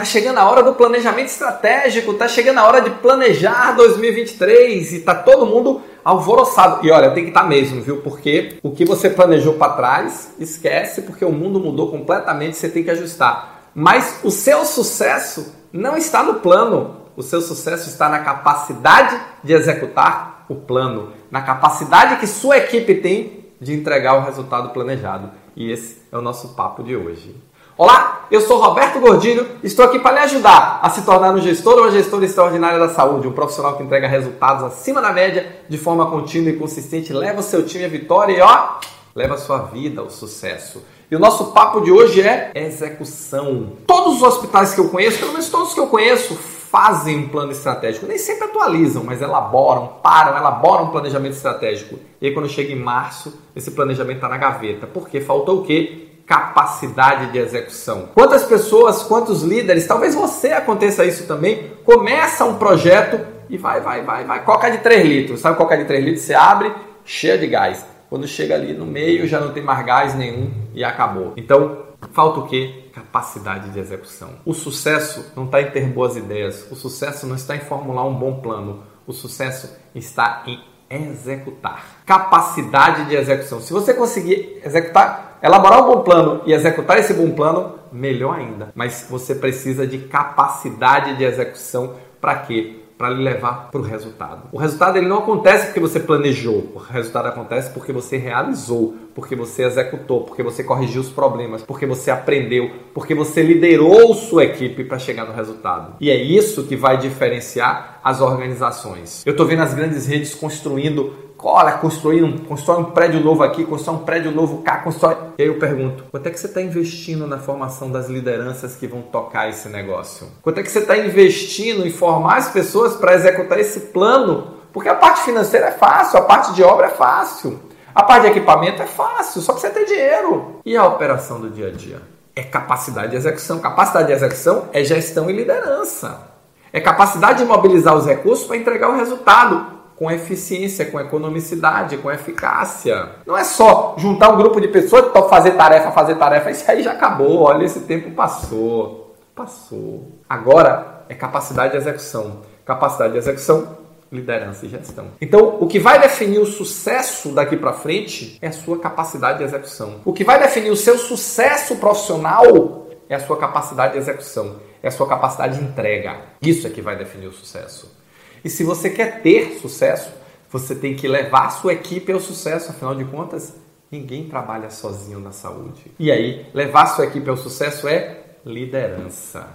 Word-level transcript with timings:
Tá 0.00 0.04
chegando 0.06 0.38
a 0.38 0.48
hora 0.48 0.62
do 0.62 0.72
planejamento 0.72 1.26
estratégico, 1.26 2.14
tá 2.14 2.26
chegando 2.26 2.56
a 2.56 2.66
hora 2.66 2.80
de 2.80 2.88
planejar 2.88 3.72
2023 3.76 4.94
e 4.94 5.00
tá 5.00 5.14
todo 5.14 5.44
mundo 5.44 5.82
alvoroçado. 6.02 6.86
E 6.86 6.90
olha, 6.90 7.10
tem 7.10 7.24
que 7.24 7.28
estar 7.28 7.42
tá 7.42 7.46
mesmo, 7.46 7.82
viu? 7.82 7.98
Porque 7.98 8.56
o 8.62 8.70
que 8.70 8.86
você 8.86 9.10
planejou 9.10 9.56
para 9.56 9.74
trás, 9.74 10.32
esquece, 10.38 11.02
porque 11.02 11.22
o 11.22 11.30
mundo 11.30 11.60
mudou 11.60 11.90
completamente, 11.90 12.56
você 12.56 12.70
tem 12.70 12.82
que 12.82 12.90
ajustar. 12.90 13.68
Mas 13.74 14.20
o 14.24 14.30
seu 14.30 14.64
sucesso 14.64 15.54
não 15.70 15.98
está 15.98 16.22
no 16.22 16.36
plano, 16.36 16.96
o 17.14 17.22
seu 17.22 17.42
sucesso 17.42 17.90
está 17.90 18.08
na 18.08 18.20
capacidade 18.20 19.20
de 19.44 19.52
executar 19.52 20.46
o 20.48 20.54
plano, 20.54 21.12
na 21.30 21.42
capacidade 21.42 22.16
que 22.16 22.26
sua 22.26 22.56
equipe 22.56 22.94
tem 22.94 23.50
de 23.60 23.74
entregar 23.74 24.14
o 24.14 24.24
resultado 24.24 24.70
planejado. 24.70 25.30
E 25.54 25.70
esse 25.70 25.98
é 26.10 26.16
o 26.16 26.22
nosso 26.22 26.54
papo 26.54 26.82
de 26.82 26.96
hoje. 26.96 27.49
Olá, 27.80 28.26
eu 28.30 28.42
sou 28.42 28.60
Roberto 28.60 29.00
Gordilho, 29.00 29.52
estou 29.64 29.86
aqui 29.86 29.98
para 29.98 30.12
lhe 30.12 30.18
ajudar 30.18 30.80
a 30.82 30.90
se 30.90 31.00
tornar 31.00 31.32
um 31.32 31.40
gestor 31.40 31.78
ou 31.78 31.84
uma 31.84 31.90
gestora 31.90 32.26
extraordinária 32.26 32.78
da 32.78 32.90
saúde, 32.90 33.26
um 33.26 33.32
profissional 33.32 33.74
que 33.74 33.82
entrega 33.82 34.06
resultados 34.06 34.64
acima 34.64 35.00
da 35.00 35.10
média 35.14 35.62
de 35.66 35.78
forma 35.78 36.10
contínua 36.10 36.50
e 36.50 36.56
consistente, 36.56 37.10
leva 37.10 37.40
o 37.40 37.42
seu 37.42 37.64
time 37.64 37.86
à 37.86 37.88
vitória 37.88 38.36
e 38.36 38.40
ó, 38.42 38.74
leva 39.14 39.32
a 39.32 39.38
sua 39.38 39.60
vida 39.60 40.02
ao 40.02 40.10
sucesso. 40.10 40.84
E 41.10 41.16
o 41.16 41.18
nosso 41.18 41.52
papo 41.52 41.80
de 41.80 41.90
hoje 41.90 42.20
é 42.20 42.52
execução. 42.54 43.72
Todos 43.86 44.16
os 44.16 44.22
hospitais 44.24 44.74
que 44.74 44.80
eu 44.82 44.90
conheço, 44.90 45.18
pelo 45.18 45.32
menos 45.32 45.48
todos 45.48 45.72
que 45.72 45.80
eu 45.80 45.86
conheço, 45.86 46.34
fazem 46.34 47.16
um 47.16 47.28
plano 47.30 47.50
estratégico. 47.50 48.04
Nem 48.04 48.18
sempre 48.18 48.44
atualizam, 48.44 49.02
mas 49.04 49.22
elaboram, 49.22 49.86
param, 50.02 50.36
elaboram 50.36 50.84
um 50.84 50.90
planejamento 50.90 51.32
estratégico. 51.32 51.98
E 52.20 52.26
aí, 52.26 52.34
quando 52.34 52.46
chega 52.46 52.74
em 52.74 52.78
março, 52.78 53.40
esse 53.56 53.70
planejamento 53.70 54.16
está 54.16 54.28
na 54.28 54.36
gaveta. 54.36 54.86
Porque 54.86 55.18
faltou 55.18 55.60
o 55.60 55.64
quê? 55.64 56.10
Capacidade 56.30 57.32
de 57.32 57.38
execução. 57.38 58.08
Quantas 58.14 58.44
pessoas, 58.44 59.02
quantos 59.02 59.42
líderes, 59.42 59.84
talvez 59.84 60.14
você 60.14 60.52
aconteça 60.52 61.04
isso 61.04 61.26
também, 61.26 61.72
começa 61.84 62.44
um 62.44 62.54
projeto 62.54 63.20
e 63.48 63.58
vai, 63.58 63.80
vai, 63.80 64.04
vai, 64.04 64.24
vai, 64.24 64.44
coca 64.44 64.70
de 64.70 64.78
3 64.78 65.04
litros. 65.04 65.40
Sabe 65.40 65.56
coca 65.56 65.76
de 65.76 65.86
3 65.86 66.04
litros? 66.04 66.22
Você 66.22 66.32
abre, 66.32 66.72
cheia 67.04 67.36
de 67.36 67.48
gás. 67.48 67.84
Quando 68.08 68.28
chega 68.28 68.54
ali 68.54 68.72
no 68.72 68.86
meio, 68.86 69.26
já 69.26 69.40
não 69.40 69.52
tem 69.52 69.60
mais 69.60 69.84
gás 69.84 70.14
nenhum 70.14 70.52
e 70.72 70.84
acabou. 70.84 71.32
Então, 71.36 71.86
falta 72.12 72.38
o 72.38 72.46
quê? 72.46 72.84
Capacidade 72.92 73.70
de 73.70 73.80
execução. 73.80 74.30
O 74.46 74.54
sucesso 74.54 75.32
não 75.34 75.46
está 75.46 75.60
em 75.60 75.72
ter 75.72 75.84
boas 75.86 76.16
ideias. 76.16 76.64
O 76.70 76.76
sucesso 76.76 77.26
não 77.26 77.34
está 77.34 77.56
em 77.56 77.60
formular 77.60 78.04
um 78.04 78.14
bom 78.14 78.40
plano. 78.40 78.84
O 79.04 79.12
sucesso 79.12 79.76
está 79.96 80.44
em 80.46 80.60
executar. 80.90 82.02
Capacidade 82.04 83.04
de 83.04 83.14
execução. 83.14 83.60
Se 83.60 83.72
você 83.72 83.94
conseguir 83.94 84.60
executar 84.64 85.30
elaborar 85.42 85.82
um 85.82 85.94
bom 85.94 86.02
plano 86.02 86.42
e 86.44 86.52
executar 86.52 86.98
esse 86.98 87.14
bom 87.14 87.30
plano, 87.30 87.78
melhor 87.90 88.36
ainda. 88.36 88.70
Mas 88.74 89.06
você 89.08 89.34
precisa 89.34 89.86
de 89.86 89.98
capacidade 89.98 91.16
de 91.16 91.24
execução 91.24 91.96
para 92.20 92.40
quê? 92.40 92.80
Para 93.00 93.14
lhe 93.14 93.22
levar 93.22 93.70
para 93.70 93.80
o 93.80 93.82
resultado. 93.82 94.42
O 94.52 94.58
resultado 94.58 94.98
ele 94.98 95.08
não 95.08 95.20
acontece 95.20 95.68
porque 95.68 95.80
você 95.80 95.98
planejou, 95.98 96.70
o 96.74 96.78
resultado 96.78 97.28
acontece 97.28 97.70
porque 97.70 97.94
você 97.94 98.18
realizou, 98.18 98.94
porque 99.14 99.34
você 99.34 99.64
executou, 99.64 100.24
porque 100.24 100.42
você 100.42 100.62
corrigiu 100.62 101.00
os 101.00 101.08
problemas, 101.08 101.62
porque 101.62 101.86
você 101.86 102.10
aprendeu, 102.10 102.70
porque 102.92 103.14
você 103.14 103.42
liderou 103.42 104.14
sua 104.14 104.44
equipe 104.44 104.84
para 104.84 104.98
chegar 104.98 105.24
no 105.24 105.32
resultado. 105.32 105.94
E 105.98 106.10
é 106.10 106.14
isso 106.14 106.64
que 106.64 106.76
vai 106.76 106.98
diferenciar 106.98 108.00
as 108.04 108.20
organizações. 108.20 109.22
Eu 109.24 109.30
estou 109.30 109.46
vendo 109.46 109.62
as 109.62 109.72
grandes 109.72 110.06
redes 110.06 110.34
construindo 110.34 111.14
olha, 111.48 111.72
construir 111.72 112.22
um, 112.22 112.36
constrói 112.38 112.80
um 112.80 112.84
prédio 112.84 113.20
novo 113.20 113.42
aqui, 113.42 113.64
constrói 113.64 113.96
um 113.96 113.98
prédio 114.00 114.30
novo 114.30 114.62
cá, 114.62 114.78
constrói. 114.78 115.16
E 115.38 115.42
aí 115.42 115.48
eu 115.48 115.58
pergunto, 115.58 116.04
quanto 116.10 116.26
é 116.26 116.30
que 116.30 116.38
você 116.38 116.46
está 116.46 116.60
investindo 116.60 117.26
na 117.26 117.38
formação 117.38 117.90
das 117.90 118.08
lideranças 118.08 118.76
que 118.76 118.86
vão 118.86 119.02
tocar 119.02 119.48
esse 119.48 119.68
negócio? 119.68 120.28
Quanto 120.42 120.58
é 120.58 120.62
que 120.62 120.70
você 120.70 120.80
está 120.80 120.96
investindo 120.96 121.86
em 121.86 121.90
formar 121.90 122.36
as 122.36 122.48
pessoas 122.48 122.96
para 122.96 123.14
executar 123.14 123.58
esse 123.58 123.80
plano? 123.80 124.58
Porque 124.72 124.88
a 124.88 124.94
parte 124.94 125.22
financeira 125.22 125.66
é 125.66 125.72
fácil, 125.72 126.18
a 126.18 126.22
parte 126.22 126.52
de 126.52 126.62
obra 126.62 126.86
é 126.86 126.90
fácil, 126.90 127.58
a 127.94 128.02
parte 128.02 128.22
de 128.22 128.28
equipamento 128.28 128.82
é 128.82 128.86
fácil, 128.86 129.40
só 129.40 129.52
precisa 129.52 129.72
ter 129.72 129.84
dinheiro. 129.84 130.60
E 130.64 130.76
a 130.76 130.86
operação 130.86 131.40
do 131.40 131.50
dia 131.50 131.68
a 131.68 131.70
dia? 131.70 132.00
É 132.36 132.42
capacidade 132.42 133.10
de 133.10 133.16
execução. 133.16 133.58
Capacidade 133.58 134.06
de 134.06 134.12
execução 134.12 134.68
é 134.72 134.84
gestão 134.84 135.28
e 135.28 135.32
liderança. 135.32 136.28
É 136.72 136.80
capacidade 136.80 137.38
de 137.38 137.44
mobilizar 137.44 137.96
os 137.96 138.06
recursos 138.06 138.46
para 138.46 138.56
entregar 138.56 138.90
o 138.90 138.96
resultado 138.96 139.79
com 140.00 140.10
eficiência, 140.10 140.86
com 140.86 140.98
economicidade, 140.98 141.98
com 141.98 142.10
eficácia. 142.10 143.16
Não 143.26 143.36
é 143.36 143.44
só 143.44 143.94
juntar 143.98 144.30
um 144.30 144.38
grupo 144.38 144.58
de 144.58 144.66
pessoas 144.68 145.12
para 145.12 145.28
fazer 145.28 145.50
tarefa, 145.50 145.90
fazer 145.90 146.14
tarefa. 146.14 146.50
Isso 146.50 146.70
aí 146.70 146.82
já 146.82 146.92
acabou. 146.92 147.42
Olha, 147.42 147.66
esse 147.66 147.80
tempo 147.80 148.10
passou. 148.12 149.14
Passou. 149.34 150.10
Agora 150.26 151.04
é 151.06 151.14
capacidade 151.14 151.72
de 151.72 151.76
execução. 151.76 152.38
Capacidade 152.64 153.12
de 153.12 153.18
execução, 153.18 153.76
liderança 154.10 154.64
e 154.64 154.70
gestão. 154.70 155.08
Então, 155.20 155.58
o 155.60 155.66
que 155.66 155.78
vai 155.78 156.00
definir 156.00 156.38
o 156.38 156.46
sucesso 156.46 157.28
daqui 157.32 157.58
para 157.58 157.74
frente 157.74 158.38
é 158.40 158.48
a 158.48 158.52
sua 158.52 158.78
capacidade 158.78 159.36
de 159.36 159.44
execução. 159.44 160.00
O 160.06 160.14
que 160.14 160.24
vai 160.24 160.40
definir 160.40 160.70
o 160.70 160.76
seu 160.76 160.96
sucesso 160.96 161.76
profissional 161.76 162.86
é 163.06 163.16
a 163.16 163.20
sua 163.20 163.36
capacidade 163.36 163.92
de 163.92 163.98
execução, 163.98 164.56
é 164.82 164.88
a 164.88 164.90
sua 164.90 165.06
capacidade 165.06 165.58
de 165.58 165.62
entrega. 165.62 166.16
Isso 166.40 166.66
é 166.66 166.70
que 166.70 166.80
vai 166.80 166.96
definir 166.96 167.26
o 167.26 167.32
sucesso. 167.32 168.00
E 168.44 168.50
se 168.50 168.64
você 168.64 168.90
quer 168.90 169.22
ter 169.22 169.58
sucesso, 169.60 170.12
você 170.50 170.74
tem 170.74 170.94
que 170.94 171.06
levar 171.06 171.46
a 171.46 171.50
sua 171.50 171.72
equipe 171.72 172.10
ao 172.12 172.20
sucesso, 172.20 172.70
afinal 172.70 172.94
de 172.94 173.04
contas, 173.04 173.54
ninguém 173.90 174.28
trabalha 174.28 174.70
sozinho 174.70 175.20
na 175.20 175.32
saúde. 175.32 175.92
E 175.98 176.10
aí, 176.10 176.46
levar 176.52 176.82
a 176.82 176.86
sua 176.86 177.06
equipe 177.06 177.28
ao 177.28 177.36
sucesso 177.36 177.86
é 177.86 178.24
liderança. 178.44 179.48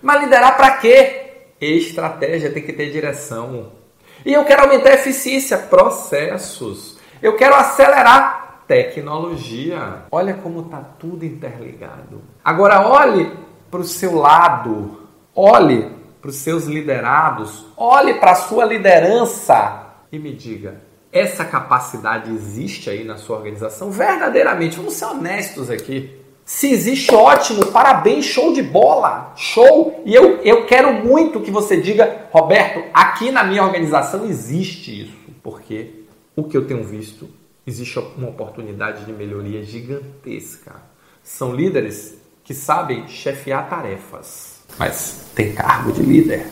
Mas 0.00 0.22
liderar 0.22 0.56
para 0.56 0.76
quê? 0.78 1.24
Estratégia 1.60 2.50
tem 2.50 2.62
que 2.62 2.72
ter 2.72 2.90
direção. 2.90 3.72
E 4.24 4.32
eu 4.32 4.44
quero 4.44 4.62
aumentar 4.62 4.90
a 4.90 4.94
eficiência, 4.94 5.58
processos. 5.58 6.98
Eu 7.20 7.36
quero 7.36 7.54
acelerar 7.54 8.62
tecnologia. 8.66 10.04
Olha 10.10 10.34
como 10.34 10.60
está 10.60 10.78
tudo 10.78 11.24
interligado. 11.24 12.22
Agora 12.44 12.86
olhe 12.86 13.32
para 13.70 13.80
o 13.80 13.84
seu 13.84 14.16
lado. 14.16 15.08
Olhe 15.34 15.97
para 16.20 16.30
os 16.30 16.36
seus 16.36 16.64
liderados, 16.64 17.66
olhe 17.76 18.14
para 18.14 18.32
a 18.32 18.36
sua 18.36 18.64
liderança 18.64 19.86
e 20.10 20.18
me 20.18 20.32
diga: 20.32 20.80
essa 21.12 21.44
capacidade 21.44 22.30
existe 22.32 22.90
aí 22.90 23.04
na 23.04 23.16
sua 23.16 23.36
organização? 23.36 23.90
Verdadeiramente, 23.90 24.76
vamos 24.76 24.94
ser 24.94 25.06
honestos 25.06 25.70
aqui. 25.70 26.16
Se 26.44 26.70
existe, 26.70 27.14
ótimo, 27.14 27.66
parabéns, 27.66 28.24
show 28.24 28.54
de 28.54 28.62
bola, 28.62 29.32
show. 29.36 30.02
E 30.06 30.14
eu, 30.14 30.38
eu 30.38 30.64
quero 30.64 30.92
muito 31.04 31.40
que 31.40 31.50
você 31.50 31.78
diga, 31.78 32.26
Roberto, 32.30 32.84
aqui 32.94 33.30
na 33.30 33.44
minha 33.44 33.62
organização 33.62 34.24
existe 34.24 35.02
isso, 35.02 35.16
porque 35.42 36.04
o 36.34 36.44
que 36.44 36.56
eu 36.56 36.66
tenho 36.66 36.82
visto, 36.82 37.28
existe 37.66 37.98
uma 38.16 38.30
oportunidade 38.30 39.04
de 39.04 39.12
melhoria 39.12 39.62
gigantesca. 39.62 40.76
São 41.22 41.54
líderes 41.54 42.16
que 42.42 42.54
sabem 42.54 43.06
chefiar 43.08 43.68
tarefas 43.68 44.57
mas 44.78 45.30
tem 45.34 45.52
cargo 45.52 45.92
de 45.92 46.02
líder. 46.02 46.46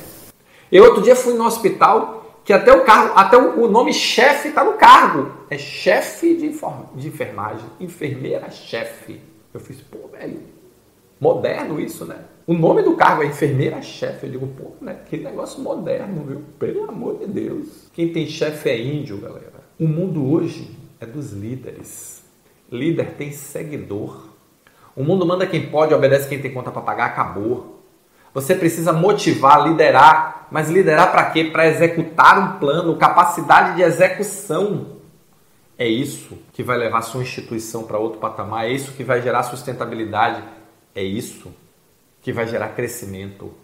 Eu 0.70 0.84
outro 0.84 1.03
dia 1.03 1.14
fui 1.14 1.34
no 1.34 1.44
hospital 1.44 2.42
que 2.44 2.53
até 2.53 2.72
o 2.72 2.84
cargo, 2.84 3.12
até 3.16 3.37
o, 3.37 3.69
nome 3.69 3.92
chefe 3.92 4.48
está 4.48 4.64
no 4.64 4.75
cargo. 4.75 5.32
É 5.50 5.59
chefe 5.59 6.34
de, 6.37 6.48
de 6.94 7.09
enfermagem, 7.09 7.66
enfermeira-chefe. 7.81 9.20
Eu 9.53 9.60
fiz, 9.60 9.81
pô, 9.81 10.09
velho, 10.09 10.41
moderno 11.20 11.81
isso, 11.81 12.04
né? 12.04 12.19
O 12.47 12.54
nome 12.54 12.82
do 12.82 12.94
cargo 12.94 13.22
é 13.22 13.26
enfermeira-chefe. 13.26 14.26
Eu 14.26 14.31
digo, 14.31 14.47
pô, 14.47 14.72
né? 14.81 14.98
Que 15.06 15.16
negócio 15.16 15.60
moderno, 15.60 16.25
viu? 16.25 16.43
Pelo 16.58 16.88
amor 16.88 17.19
de 17.19 17.26
Deus. 17.26 17.88
Quem 17.93 18.12
tem 18.12 18.28
chefe 18.28 18.69
é 18.69 18.81
índio, 18.81 19.19
galera. 19.19 19.66
O 19.78 19.88
mundo 19.88 20.32
hoje 20.32 20.70
é 21.00 21.06
dos 21.06 21.32
líderes. 21.32 22.25
Líder 22.70 23.14
tem 23.14 23.32
seguidor. 23.32 24.28
O 24.94 25.03
mundo 25.03 25.26
manda 25.26 25.47
quem 25.47 25.69
pode, 25.69 25.93
obedece 25.93 26.28
quem 26.28 26.41
tem 26.41 26.53
conta 26.53 26.70
para 26.70 26.82
pagar, 26.82 27.06
acabou. 27.06 27.75
Você 28.36 28.54
precisa 28.54 28.92
motivar, 28.92 29.66
liderar, 29.66 30.46
mas 30.50 30.69
liderar 30.69 31.11
para 31.11 31.31
quê? 31.31 31.44
Para 31.44 31.69
executar 31.69 32.38
um 32.38 32.58
plano, 32.58 32.94
capacidade 32.99 33.76
de 33.76 33.81
execução. 33.82 34.99
É 35.78 35.88
isso 35.88 36.37
que 36.52 36.62
vai 36.62 36.76
levar 36.76 37.00
sua 37.00 37.22
instituição 37.22 37.84
para 37.84 37.99
outro 37.99 38.20
patamar, 38.20 38.66
é 38.66 38.72
isso 38.72 38.93
que 38.93 39.02
vai 39.02 39.22
gerar 39.22 39.43
sustentabilidade, 39.44 40.44
é 40.94 41.02
isso 41.02 41.50
que 42.20 42.31
vai 42.31 42.46
gerar 42.46 42.75
crescimento. 42.75 43.55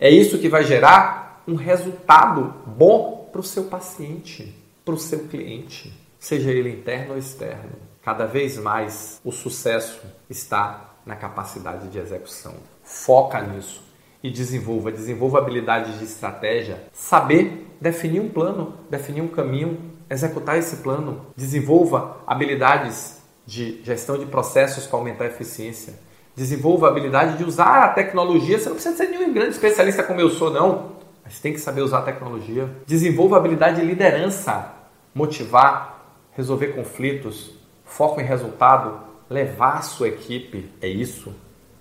É 0.00 0.10
isso 0.10 0.36
que 0.36 0.48
vai 0.48 0.64
gerar 0.64 1.40
um 1.46 1.54
resultado 1.54 2.52
bom 2.66 3.28
para 3.30 3.40
o 3.40 3.44
seu 3.44 3.66
paciente, 3.66 4.52
para 4.84 4.94
o 4.94 4.98
seu 4.98 5.28
cliente, 5.28 5.96
seja 6.18 6.50
ele 6.50 6.70
interno 6.70 7.12
ou 7.12 7.18
externo. 7.18 7.70
Cada 8.02 8.26
vez 8.26 8.58
mais 8.58 9.20
o 9.22 9.30
sucesso 9.30 10.02
está 10.28 10.96
na 11.06 11.14
capacidade 11.14 11.86
de 11.86 12.00
execução. 12.00 12.54
Foca 12.82 13.40
nisso 13.40 13.91
e 14.22 14.30
desenvolva. 14.30 14.92
Desenvolva 14.92 15.38
habilidades 15.38 15.98
de 15.98 16.04
estratégia, 16.04 16.84
saber 16.92 17.66
definir 17.80 18.20
um 18.20 18.28
plano, 18.28 18.74
definir 18.88 19.20
um 19.20 19.28
caminho, 19.28 19.78
executar 20.08 20.58
esse 20.58 20.76
plano. 20.76 21.26
Desenvolva 21.36 22.18
habilidades 22.26 23.20
de 23.46 23.82
gestão 23.82 24.16
de 24.16 24.26
processos 24.26 24.86
para 24.86 24.98
aumentar 24.98 25.24
a 25.24 25.28
eficiência. 25.28 25.94
Desenvolva 26.34 26.86
a 26.86 26.90
habilidade 26.90 27.36
de 27.36 27.44
usar 27.44 27.84
a 27.84 27.88
tecnologia. 27.88 28.58
Você 28.58 28.68
não 28.68 28.76
precisa 28.76 28.96
ser 28.96 29.08
nenhum 29.08 29.32
grande 29.32 29.50
especialista 29.50 30.02
como 30.02 30.20
eu 30.20 30.30
sou, 30.30 30.50
não. 30.50 30.92
Mas 31.24 31.40
tem 31.40 31.52
que 31.52 31.58
saber 31.58 31.82
usar 31.82 31.98
a 31.98 32.02
tecnologia. 32.02 32.70
Desenvolva 32.86 33.36
a 33.36 33.38
habilidade 33.38 33.80
de 33.80 33.86
liderança. 33.86 34.72
Motivar, 35.14 36.16
resolver 36.32 36.68
conflitos, 36.68 37.52
foco 37.84 38.20
em 38.20 38.24
resultado, 38.24 39.00
levar 39.28 39.78
a 39.78 39.82
sua 39.82 40.08
equipe. 40.08 40.70
É 40.80 40.88
isso 40.88 41.34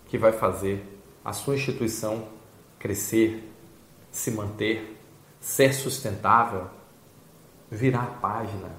que 0.07 0.17
vai 0.17 0.33
fazer 0.33 0.83
a 1.23 1.33
sua 1.33 1.55
instituição 1.55 2.23
crescer, 2.79 3.51
se 4.11 4.31
manter, 4.31 4.99
ser 5.39 5.73
sustentável, 5.73 6.65
virar 7.69 8.03
a 8.03 8.19
página. 8.19 8.69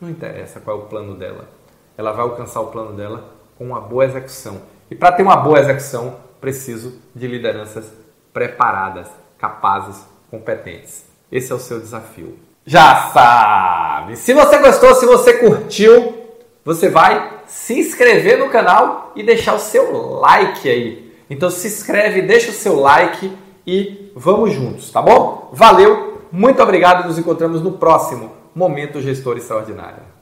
Não 0.00 0.10
interessa 0.10 0.60
qual 0.60 0.78
é 0.78 0.82
o 0.82 0.86
plano 0.86 1.16
dela. 1.16 1.48
Ela 1.96 2.12
vai 2.12 2.22
alcançar 2.22 2.60
o 2.60 2.70
plano 2.70 2.94
dela 2.94 3.32
com 3.56 3.64
uma 3.64 3.80
boa 3.80 4.04
execução. 4.04 4.60
E 4.90 4.94
para 4.94 5.12
ter 5.12 5.22
uma 5.22 5.36
boa 5.36 5.58
execução, 5.58 6.20
preciso 6.40 7.00
de 7.14 7.26
lideranças 7.26 7.90
preparadas, 8.32 9.08
capazes, 9.38 10.04
competentes. 10.30 11.06
Esse 11.32 11.50
é 11.50 11.54
o 11.54 11.58
seu 11.58 11.80
desafio. 11.80 12.38
Já 12.64 13.10
sabe! 13.12 14.16
Se 14.16 14.34
você 14.34 14.58
gostou, 14.58 14.94
se 14.94 15.06
você 15.06 15.34
curtiu, 15.34 16.26
você 16.64 16.90
vai 16.90 17.42
se 17.46 17.78
inscrever 17.78 18.38
no 18.38 18.50
canal 18.50 19.12
e 19.14 19.22
deixar 19.22 19.54
o 19.54 19.58
seu 19.58 20.18
like 20.20 20.68
aí. 20.68 21.05
Então 21.28 21.50
se 21.50 21.66
inscreve, 21.66 22.22
deixa 22.22 22.50
o 22.50 22.54
seu 22.54 22.78
like 22.80 23.30
e 23.66 24.12
vamos 24.14 24.52
juntos, 24.52 24.90
tá 24.90 25.02
bom? 25.02 25.50
Valeu, 25.52 26.22
muito 26.30 26.62
obrigado, 26.62 27.06
nos 27.06 27.18
encontramos 27.18 27.60
no 27.60 27.72
próximo 27.72 28.32
Momento 28.54 29.00
Gestor 29.00 29.36
Extraordinário. 29.36 30.15